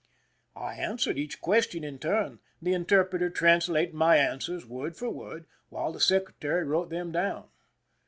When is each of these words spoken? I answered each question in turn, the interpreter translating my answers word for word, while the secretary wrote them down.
I 0.55 0.73
answered 0.77 1.19
each 1.19 1.41
question 1.41 1.83
in 1.83 1.99
turn, 1.99 2.39
the 2.59 2.73
interpreter 2.73 3.29
translating 3.29 3.95
my 3.95 4.17
answers 4.17 4.65
word 4.65 4.95
for 4.97 5.11
word, 5.11 5.45
while 5.69 5.91
the 5.93 5.99
secretary 5.99 6.63
wrote 6.63 6.89
them 6.89 7.11
down. 7.11 7.49